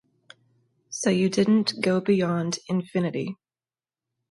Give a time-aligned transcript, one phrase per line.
[0.89, 3.37] So you didn't go beyond infinity